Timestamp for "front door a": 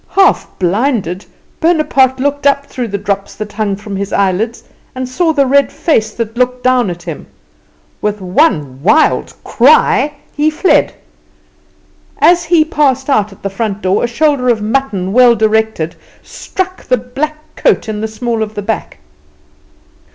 13.51-14.07